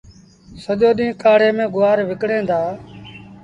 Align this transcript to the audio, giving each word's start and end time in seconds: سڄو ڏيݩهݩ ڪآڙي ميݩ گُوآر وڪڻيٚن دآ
سڄو 0.63 0.89
ڏيݩهݩ 0.97 1.19
ڪآڙي 1.21 1.49
ميݩ 1.57 1.71
گُوآر 1.75 1.97
وڪڻيٚن 2.09 2.43
دآ 2.49 2.61